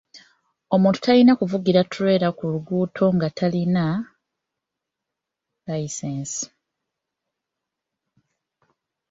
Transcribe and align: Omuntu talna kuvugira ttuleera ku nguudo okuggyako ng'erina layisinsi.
Omuntu 0.75 0.99
talna 1.05 1.33
kuvugira 1.39 1.81
ttuleera 1.85 2.29
ku 2.37 2.45
nguudo 2.53 3.01
okuggyako 3.07 3.13
ng'erina 3.15 3.85
layisinsi. 5.65 6.41